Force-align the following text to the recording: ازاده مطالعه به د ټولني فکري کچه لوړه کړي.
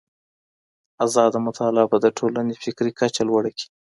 ازاده 1.05 1.39
مطالعه 1.47 1.85
به 1.91 1.97
د 2.01 2.07
ټولني 2.17 2.53
فکري 2.63 2.91
کچه 2.99 3.21
لوړه 3.29 3.49
کړي. 3.57 3.67